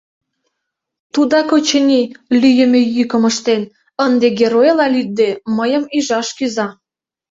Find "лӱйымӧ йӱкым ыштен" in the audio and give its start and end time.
2.39-3.61